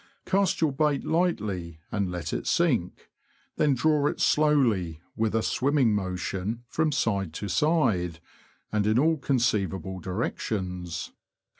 Cast 0.25 0.61
your 0.61 0.71
bait 0.71 1.03
lightly, 1.05 1.79
and 1.91 2.09
let 2.09 2.33
it 2.33 2.47
sink; 2.47 3.11
then 3.57 3.75
draw 3.75 4.07
it 4.07 4.19
slowly, 4.19 4.99
with 5.15 5.35
a 5.35 5.43
swimming 5.43 5.93
motion, 5.93 6.63
from 6.67 6.91
side 6.91 7.33
to 7.33 7.47
side, 7.47 8.19
and 8.71 8.87
in 8.87 8.97
all 8.97 9.17
con 9.17 9.37
ceivable 9.37 10.01
directions. 10.01 11.11